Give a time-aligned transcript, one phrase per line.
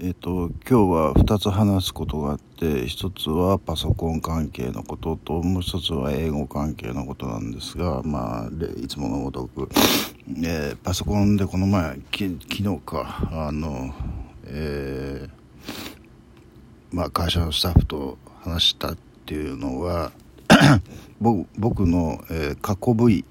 [0.00, 8.50] えっ、と今日は2つ話すことがあって1つはパソコン関係のことともう1つは英語関係のことなんですがまあ
[8.80, 9.68] いつものごとく、
[10.40, 13.92] えー、パソコンでこの前き昨日かあの
[14.44, 18.96] えー、まあ会社のスタッフと話したっ
[19.26, 20.12] ていうのは
[21.58, 23.24] 僕の、えー、過去 V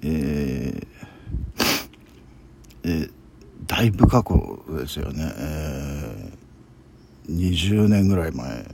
[0.00, 0.86] えー
[2.84, 3.23] えー
[3.66, 8.64] だいぶ過去ですよね、えー、20年ぐらい前。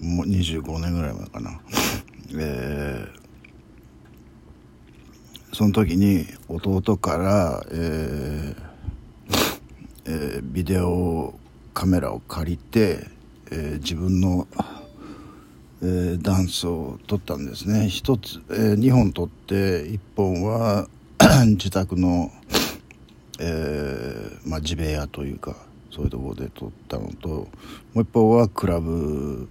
[0.00, 1.60] もう25年ぐらい前かな、
[2.38, 8.70] えー、その時に弟から、えー
[10.06, 11.34] えー、ビデオ
[11.74, 13.06] カメラを借りて、
[13.50, 14.48] えー、自分の、
[15.82, 17.88] えー、ダンスを撮ったんですね。
[17.88, 20.88] 一つ、えー、2本撮って1本は
[21.46, 22.32] 自宅の
[23.42, 25.56] えー、まあ、地部屋というか
[25.90, 27.48] そういうところで撮ったのとも
[27.96, 29.48] う一方はクラブ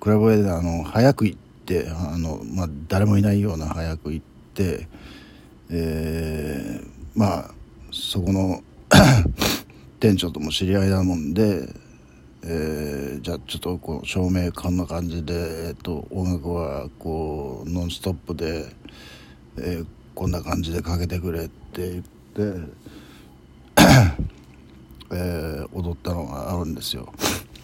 [0.00, 4.88] クラブであの早く行ってあの、まあ、誰もいないような早く行って、
[5.70, 7.50] えー、まあ
[7.92, 8.62] そこの
[10.00, 11.68] 店長とも知り合いなもんで、
[12.44, 15.34] えー、じゃあちょっとこう照明こんな感じで、
[15.68, 18.72] えーと、と音楽はこうノンストップで、
[19.58, 22.87] えー、こんな感じでかけてくれって言って。
[25.10, 27.12] えー、踊ったのがあるんですよ。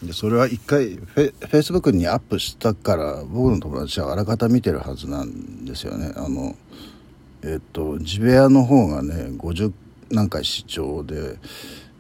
[0.03, 6.13] でそれは一回フェフェイスブックにアップしたから僕の友達はあらかた見てるはずなんですよね。
[6.17, 6.55] あの
[7.43, 9.73] えっ、と地部屋の方がね50
[10.11, 11.37] 何回視聴で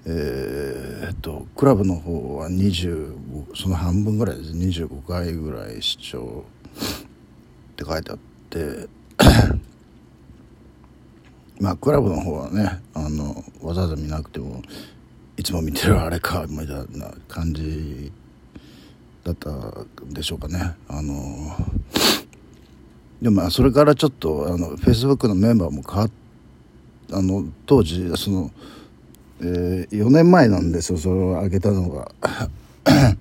[0.06, 4.52] えー、っとクラブの方は25その半分ぐらいです。
[4.52, 8.18] 25回ぐらい視聴って書いてあっ
[8.50, 8.88] て
[11.64, 14.60] まあクラブの方はねあのわざわざ見なくても
[15.38, 18.12] いつも見てるあれかみたいな感じ
[19.24, 20.74] だったんでしょうかね。
[20.88, 21.56] あの
[23.22, 26.10] でもまあそれからちょっとあのフェイスブックのメンバーも変わっ
[27.12, 28.50] あの当時その、
[29.40, 32.12] えー、4年前なんですよそれを上げたのが。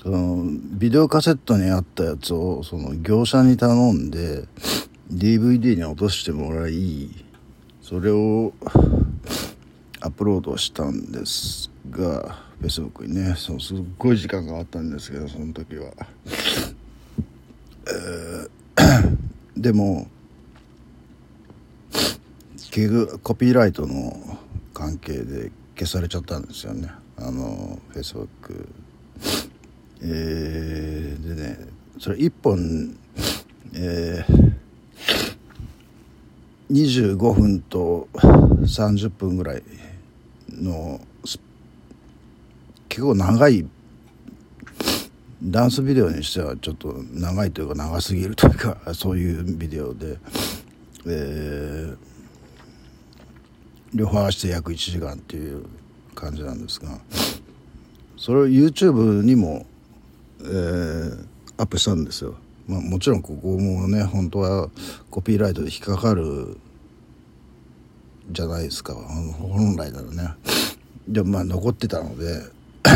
[0.00, 0.44] その
[0.78, 4.44] ビデオカセットにあったやつをその業者に頼んで
[5.10, 7.24] DVD に落としてもらい
[7.84, 8.54] それを
[10.00, 15.92] アップロードしたんですが Facebook にねそうすっごい時間があったんですけどその時は、
[17.86, 20.08] えー、でも
[22.70, 24.38] 結局コピーライトの
[24.72, 26.88] 関係で消されちゃったんですよね。
[27.18, 28.66] あの Facebook
[30.00, 31.58] えー、でね
[32.00, 32.96] それ1本
[33.74, 34.53] えー
[36.70, 39.62] 25分と30分ぐらい
[40.50, 41.00] の
[42.88, 43.66] 結構長い
[45.42, 50.16] ダンスビデオにしてはちょっと長いというか長すぎるというかそういうビデオで、
[51.06, 51.96] えー、
[53.92, 55.66] 両方合わせて約1時間っていう
[56.14, 56.98] 感じなんですが
[58.16, 59.66] それを YouTube にも、
[60.40, 61.26] えー、
[61.58, 62.36] アップしたんですよ。
[62.66, 64.70] まあ、もちろんここもね本当は
[65.10, 66.58] コピーライトで引っかかる
[68.30, 68.94] じゃないですか。
[68.94, 70.34] 本来ならね。
[71.06, 72.40] でもまあ残ってたので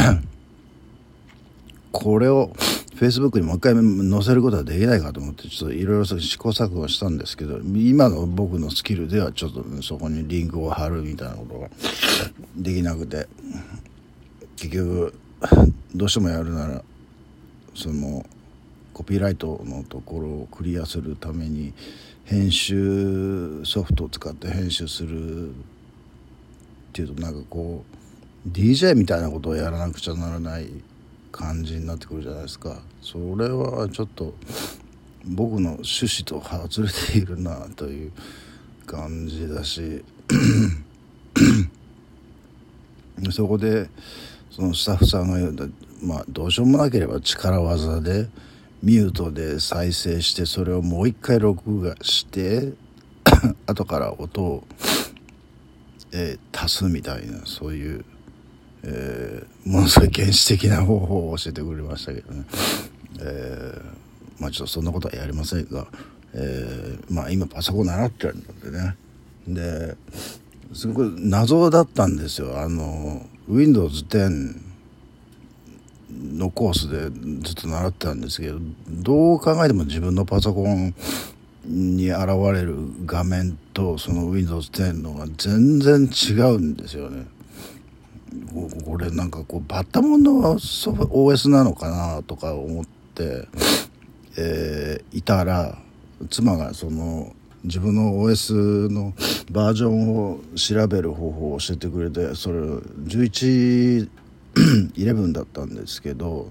[1.92, 2.52] これを
[2.98, 11.68] フェイスブックにもう一回載せることはできないかと思ってちょっといろいろ試行錯誤したんですけど今の僕のスキルではちょっと、そこにリンクを貼るみたいなことが
[12.56, 13.28] できなくて
[14.56, 15.14] 結局
[15.94, 16.82] どうしてもやるなら
[17.74, 18.26] その
[18.98, 21.72] コピーライトのところをクリアするために
[22.24, 25.52] 編集ソフトを使って編集するっ
[26.92, 27.84] ていうとなんかこ
[28.44, 30.66] う DJ みたいなことをやらなくちゃならない
[31.30, 32.82] 感じになってくるじゃないですか。
[33.00, 34.34] それはちょっと
[35.24, 38.12] 僕の趣旨と外れているなという
[38.84, 40.02] 感じだし。
[43.30, 43.88] そこで
[44.50, 45.68] そのスタッフさんが言うと
[46.02, 48.26] まあどうしようもなければ力技で
[48.82, 52.72] ミュートで再生してそれをもう一回録画して
[53.66, 54.64] 後から音を、
[56.12, 58.04] えー、足すみたいなそういう、
[58.84, 62.44] えー、ものすごい原始的な方法を教えてくれましたけどね、
[63.20, 65.88] えー、まあちょっとそんなことはやりませんが、
[66.34, 68.96] えー、まあ今パソコン習ってるんでね。
[69.48, 69.96] で
[70.74, 72.60] すごい謎だったんですよ。
[72.60, 74.67] あの Windows 10
[76.18, 77.10] のコースで
[77.42, 80.94] ずっと習ってたんですけどどう考えても自分のパソコン
[81.64, 87.26] に現れる画面とその Windows 10のが全然違うんですよね。
[88.84, 93.48] これなんかこうバッタモンの OS なのかなとか思って、
[94.36, 95.78] えー、いたら
[96.28, 99.14] 妻がその自分の OS の
[99.50, 102.58] バージョンを調べる方法を教えてくれてそれ
[104.94, 106.50] 1111だったんですけど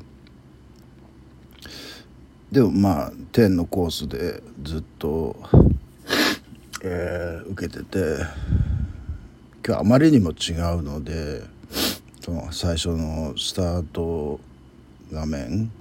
[2.52, 5.36] でもまあ10のコースでずっと、
[6.84, 7.98] えー、受けてて
[9.66, 11.44] 今日あまりにも違うので
[12.22, 14.40] その最初のスタート
[15.12, 15.72] 画面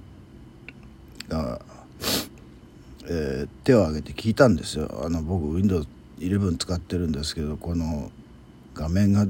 [1.29, 1.61] が、
[3.05, 5.03] えー、手を挙げて聞いたんですよ。
[5.03, 8.11] あの僕 Windows11 使ってるんですけどこの
[8.73, 9.25] 画面が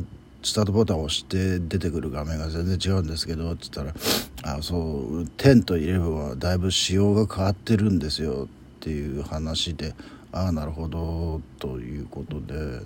[0.48, 8.48] スタートボタンを押して出てくる画面が全然違うんですけどって言ったら「あそう10と11はだいぶ仕様が変わってるんですよ」
[8.80, 9.94] っていう話で
[10.32, 12.82] 「ああなるほど」ということで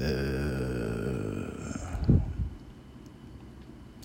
[0.00, 0.02] え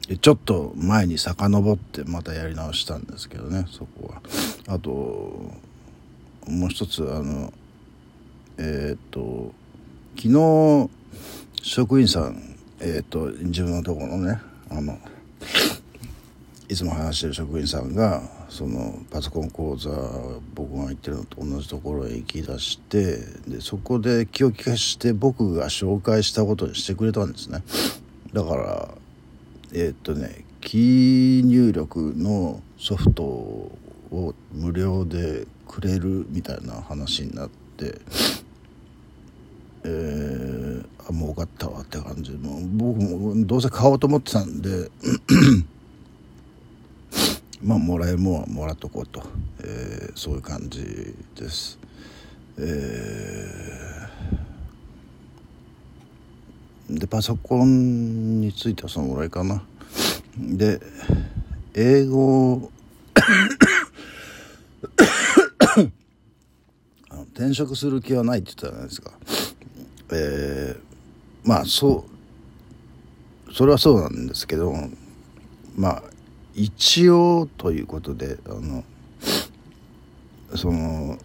[0.10, 4.22] ー、ちょっと前に遡ってまたやり直したんですけどねそこは。
[4.68, 4.92] あと
[6.48, 7.52] もう一つあの
[8.60, 9.54] えっ、と
[10.16, 10.90] 昨日
[11.62, 14.40] 職員さんえっ、と自分のところのね
[14.70, 14.98] あの
[16.70, 19.90] いつも話してる職員さんがそのパソコン講座
[20.54, 23.18] 僕が行ってるのと同じところへ行き出して
[23.48, 27.64] でそこで気を利かして僕が紹介したことにしてくれたんですね。
[28.34, 28.90] だから
[29.74, 38.00] えー、っとねキー入力のソフトを無料でくれるみたいな話になって
[39.84, 40.57] えー、
[41.10, 44.90] あもう分かったわって感じもう僕もどうせ買おうと思ってたんで
[47.64, 49.24] まあもらえるもんはもらっとこうと、
[49.64, 51.80] えー、そういう感じです。
[52.60, 59.64] えー、でパソコンについてはそのぐらいかな。
[60.38, 60.80] で
[61.74, 62.72] 英語
[67.34, 69.12] 転職する気はないって言ったじゃないですか。
[70.12, 70.87] えー、
[71.48, 72.06] まあそ
[73.50, 74.76] うそれはそうなんですけど
[75.78, 76.04] まあ
[76.54, 78.84] 一応ということであの
[80.56, 81.18] その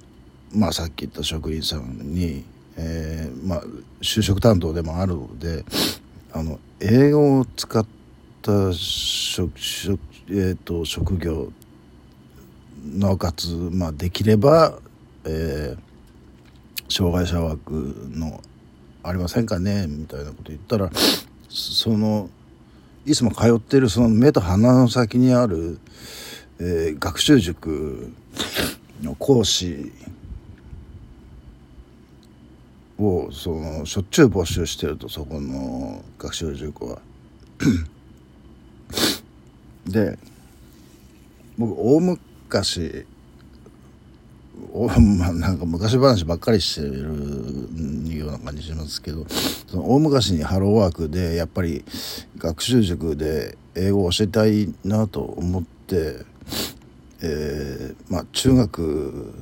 [0.54, 2.44] まあさっき言った職員さんに、
[2.76, 3.62] えー、まあ
[4.00, 5.64] 就職担当でもあるので
[6.32, 7.84] あの英語を使っ
[8.42, 11.50] た職職,、えーと、職業
[12.84, 14.78] なおかつ、まあ、できれば、
[15.24, 18.40] えー、障害者枠の
[19.02, 20.90] ありませんかねみたいなこと言ったら
[21.48, 22.30] その
[23.04, 25.78] いつも通ってるその目と鼻の先にある、
[26.60, 28.12] えー、学習塾
[29.02, 29.92] の講師
[32.98, 36.98] をそのしょっちゅう募集してるとそこの学習塾は。
[39.86, 40.16] で
[41.58, 43.04] 僕大昔
[44.72, 51.84] おまあなんか昔話ばっかりしてるような感じしますけどその大昔にハローワークでやっぱり
[52.38, 56.24] 学習塾で英語を教えたいなと思って、
[57.22, 59.34] えー、まあ中学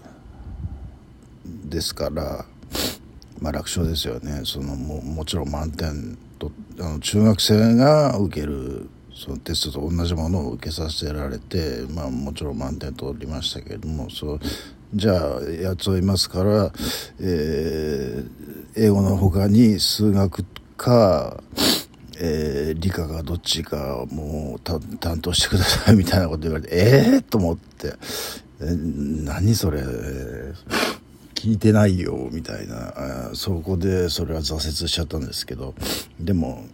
[1.64, 2.44] ですから、
[3.40, 4.42] まあ、楽勝ですよね。
[4.44, 14.40] そのももちろん満点とあの中学生が受けるそのテストと同じものを受けさせられて、まあ、もちろん満点取りましたけれどもそう
[14.94, 16.72] じゃあやつをいますから、
[17.20, 18.28] えー、
[18.76, 20.44] 英語の他に数学
[20.76, 21.42] か、
[22.18, 26.78] えー、理科がどっちかもう担当してくださいみたいなこと言われてえ
[27.14, 27.94] えー、と思って、
[28.60, 29.82] えー、何それ？
[31.34, 33.30] 聞いてないよみたいな。
[33.32, 35.74] そこでそれは挫折しちゃったんですけど。
[36.20, 36.66] でも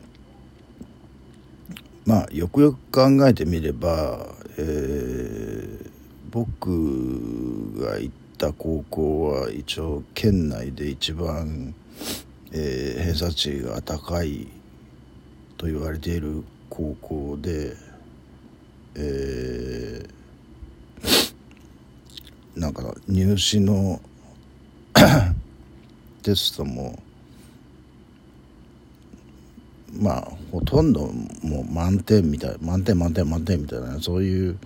[2.04, 4.26] まあよくよく考えてみれば、
[4.58, 5.75] えー
[6.36, 11.74] 僕が行った高校は一応県内で一番、
[12.52, 14.46] えー、偏差値が高い
[15.56, 17.74] と言われている高校で、
[18.96, 24.02] えー、なんか入試の
[26.22, 27.02] テストも
[29.98, 31.10] まあほとんど
[31.42, 34.58] もう満点みたい満点満点満点みたいなそういう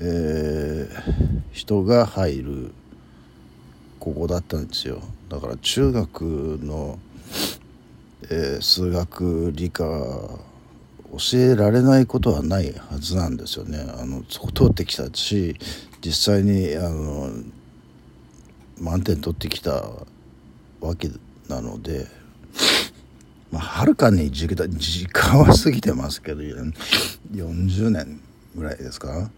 [0.00, 2.72] えー、人が入る
[4.00, 5.00] 高校だったんですよ。
[5.28, 6.98] だから中学の、
[8.30, 13.78] えー、数学理科教えられないことはないはずなんですよね。
[13.98, 15.56] あのそこ通ってきたし
[16.04, 17.30] 実際にあの
[18.80, 19.90] 満点取ってきた
[20.80, 21.08] わけ
[21.48, 22.06] なので
[23.52, 28.20] まあ、はるかに時間は過ぎてますけど40年
[28.56, 29.30] ぐらいですか？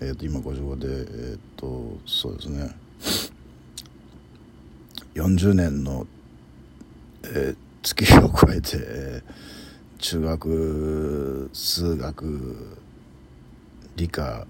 [0.00, 2.70] え、ー、と今55でえっ、ー、とそうですね。
[5.14, 6.06] 40年の、
[7.24, 12.78] えー、月日を超えて、えー、中学数学
[13.96, 14.46] 理科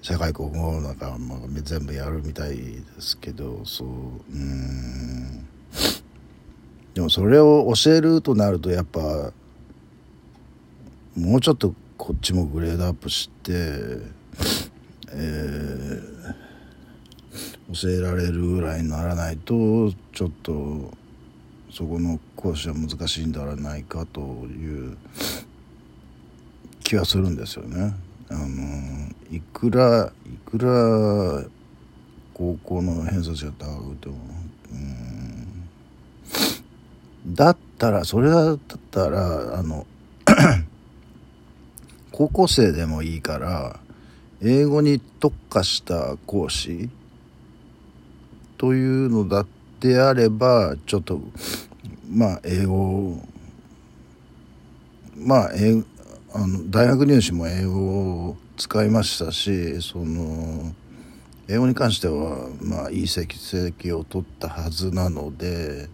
[0.00, 5.46] 社会国語なんか、まあ、全部やるみたいですけどそううん。
[6.94, 9.32] でもそれを教えるとなるとやっぱ
[11.16, 11.74] もうちょっと
[12.06, 13.52] こっちもグレードアップして、
[15.10, 20.92] えー、教えられるぐらいにならないとちょっと
[21.72, 24.98] そこの講師は難しいんではないかという
[26.82, 27.94] 気はするんですよね。
[28.28, 31.42] あのいくらいくら
[32.34, 34.16] 高校の偏差値が高くても
[34.72, 35.64] うん
[37.34, 38.58] だったらそれだっ
[38.90, 39.86] たらあの
[42.16, 43.80] 高校生でもいいから
[44.40, 46.88] 英語に特化した講師
[48.56, 49.46] というのだっ
[49.80, 51.20] てあればちょっと
[52.08, 53.18] まあ英語
[55.16, 55.82] まあ英
[56.32, 60.72] あの大学入試も英語を使いましたしその
[61.48, 65.88] 英語に関してはまあいい成績を取ったはずなので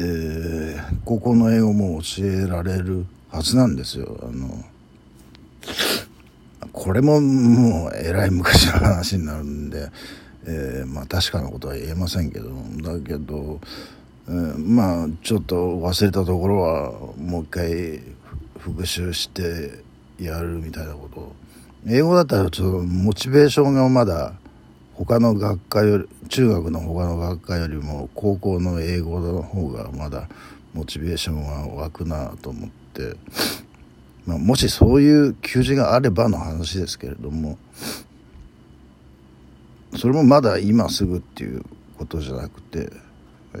[0.00, 4.16] ー、高校の英語も教えられるはずなんですよ。
[4.22, 4.64] あの
[6.72, 9.90] これももうえらい昔の話になるんで、
[10.46, 12.48] えー、まあ確かなことは言えませんけど
[12.80, 13.58] だけど、
[14.28, 18.00] えー、まあちょっと忘れたところはもう一回
[18.58, 19.82] 復習して
[20.20, 21.32] やるみたいなこと
[21.88, 24.34] 英語だったらちょっとモチベーションがまだ
[24.98, 30.28] 他の学科より中学の他の学科よりも高校の英語の方がまだ
[30.74, 33.14] モチベーションは湧くなと思って、
[34.26, 37.58] まあ、もしそういう求人があればの話ですけれども。
[39.96, 41.62] それもまだ今すぐっていう
[41.96, 42.90] ことじゃなくて、
[43.54, 43.58] え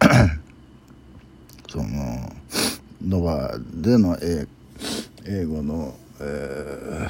[0.00, 0.38] ー、
[1.68, 2.32] その
[3.02, 4.16] ノバでの
[5.24, 7.08] 英語の、え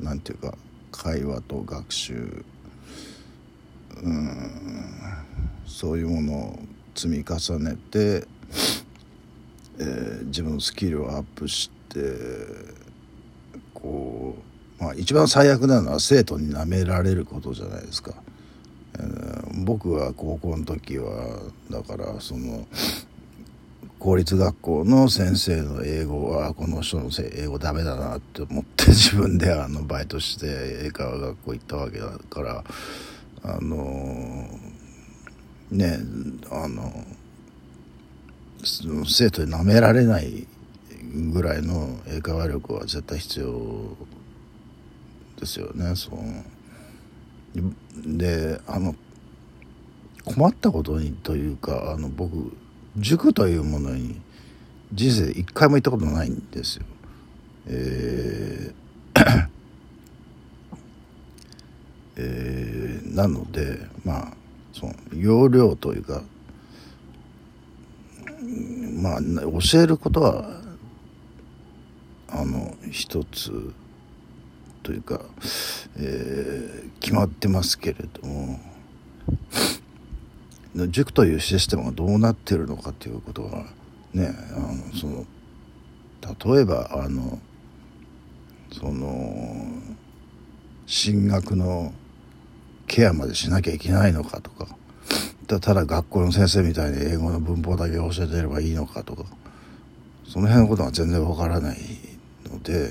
[0.00, 0.54] ー、なんていうか
[0.92, 2.44] 会話と学習
[4.02, 4.50] うん
[5.66, 6.58] そういうものを
[6.94, 8.26] 積み重ねて、
[9.78, 11.98] えー、自分のスキルをアップして
[13.74, 14.36] こ
[14.78, 18.14] う、まあ、一番最悪なのは生徒に舐められることじゃないですか。
[18.98, 22.66] えー、僕は高校の時はだからその
[24.02, 32.64] 公立学校の先生の英語はこの人の英語ダメだなって思って自分であのバイトして英会話学校行ったわけだから
[33.44, 34.48] あの
[35.70, 35.98] ね
[36.50, 36.92] あの
[39.06, 40.48] 生徒に舐められない
[41.32, 43.96] ぐらいの英会話力は絶対必要
[45.38, 45.94] ですよね。
[45.94, 46.18] そう
[48.18, 48.96] であの
[50.24, 52.52] 困ったことにというかあの僕
[52.96, 54.20] 塾というものに
[54.92, 56.84] 人生で一回も行ったことないんですよ。
[57.66, 59.48] えー
[62.16, 64.34] えー、なのでまあ
[64.72, 66.22] その要領というか
[69.00, 70.60] まあ教えることは
[72.28, 73.72] あの一つ
[74.82, 75.20] というか、
[75.96, 78.58] えー、決まってますけれども
[80.88, 83.66] 塾というシステムがどうなってるのかということは
[84.14, 85.26] ねあのその
[86.54, 87.38] 例えばあの
[88.72, 89.66] その
[90.86, 91.92] 進学の
[92.86, 94.68] ケアまでしなきゃいけないのかとか
[95.46, 99.24] ただ学校の先生みたいに英語の文法だけ教えてればいいのかとか
[100.26, 101.78] その辺のことは全然わからない
[102.50, 102.88] ので、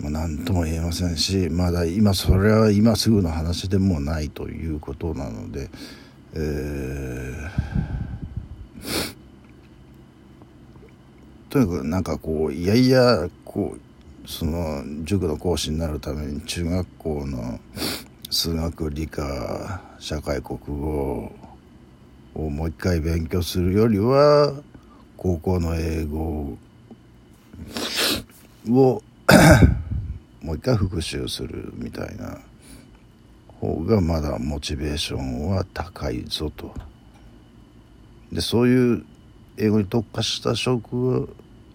[0.00, 5.70] まあ、何とも言えませんしまだ今それは今すぐの話でもないということなので。
[6.34, 7.50] えー、
[11.50, 17.60] とにかくなんかこういやいやこうその塾の講師になるために中学校の
[18.30, 21.32] 数学理科社会国語
[22.34, 24.54] をもう一回勉強するよりは
[25.18, 26.56] 高校の英語を
[28.64, 29.02] も
[30.52, 32.38] う一回復習するみたいな。
[33.62, 36.74] 方がまだモチベーションは高いぞと。
[38.32, 39.04] でそういう
[39.56, 41.28] 英語に特化した職は、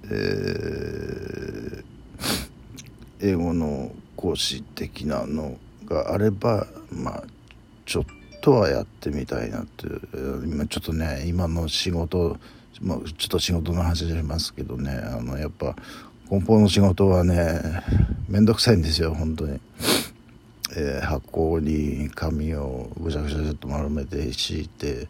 [0.03, 1.83] えー、
[3.21, 7.23] 英語の講師的なのがあればまあ
[7.85, 8.05] ちょっ
[8.41, 9.87] とはやってみたいなって
[10.45, 12.37] 今ちょっとね今の仕事、
[12.81, 15.75] まあ、ちょっと仕事の話しますけどねあのやっぱ
[16.27, 17.61] 梱包の仕事はね
[18.27, 19.61] 面倒くさいんですよ本当に。
[20.79, 25.07] えー、箱に紙をぐちゃぐちゃと丸めて敷いて、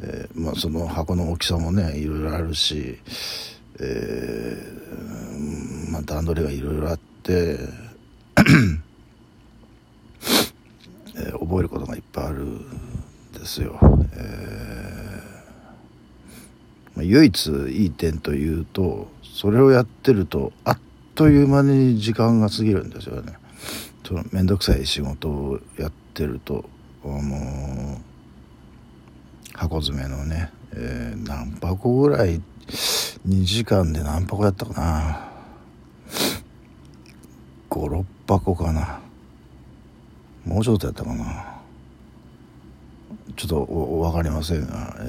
[0.00, 3.00] えー、まあ、その箱の大きさもねいろいろあるし、
[3.80, 7.58] えー、まあ、段取りがいろいろあって
[11.14, 12.60] えー、覚えることがいっぱいあるん
[13.32, 13.78] ですよ。
[14.14, 20.78] えー、まあ、唯一いい点というとそれをやってるとあっ
[21.14, 23.34] という間に時間が過ぎるんですよね。
[24.04, 26.64] その面倒くさい仕事をやってると
[27.04, 28.00] あの
[29.54, 32.40] 箱詰めのね、えー、何箱ぐらい
[33.28, 35.32] 2時間で何箱やったかな
[37.70, 39.00] 56箱かな
[40.44, 41.52] もうちょっとやったかな
[43.36, 45.02] ちょっと分かりませんが、え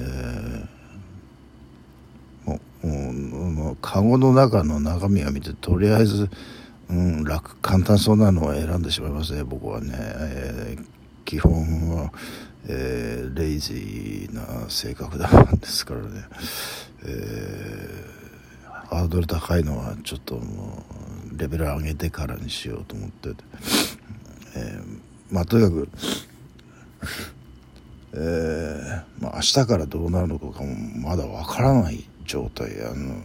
[2.46, 6.28] ー、もうもうカゴの中の中身を見てとりあえず、
[6.90, 10.84] うん、楽簡単そうなのを選んでしまいますね僕はね、えー、
[11.24, 12.12] 基本は、
[12.66, 16.24] えー、レイジーな性格だんですからね、
[17.04, 20.84] えー、ハードル高いのはちょっとも
[21.32, 23.44] うレベル上げてからにしようと思ってて。
[24.56, 25.88] えーまあとにかく、
[28.12, 32.70] えーまあ、明日からどうなるのかもまだわからない状態。
[32.86, 33.16] あの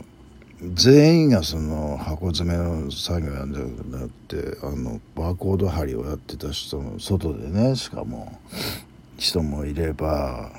[0.74, 3.64] 全員がその箱詰めの作業やんじゃ
[3.98, 8.38] なくてあのバーコード貼りをやってた人も外でねしかも
[9.18, 10.52] 人もいれば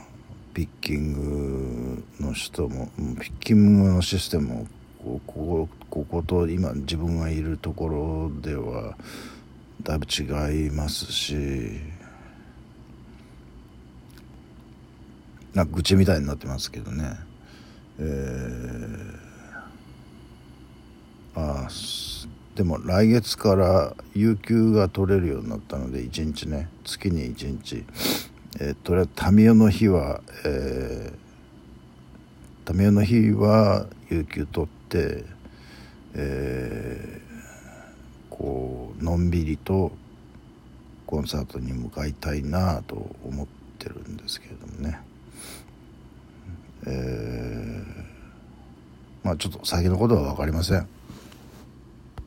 [0.55, 2.89] ピッキングの人も
[3.21, 4.67] ピッキングのシステムを
[5.05, 8.97] ここここと今自分がいるところでは
[9.83, 11.81] だいぶ違いますし
[15.55, 17.17] なんか愚痴みたいになってますけどね。
[17.99, 21.69] えー、あ
[22.61, 27.87] でも来月から有給が取れるようになったので1日ね月に1日、
[28.61, 35.25] えー、とりあえず民生の日は、えー、民生の日は有給取って
[36.13, 39.93] えーこうのんびりと
[41.07, 42.95] コンサートに向かいたいなと
[43.25, 43.47] 思っ
[43.79, 45.01] てるんですけれどもね。
[46.87, 51.00] えー、まあちょっと先のことは分かりません。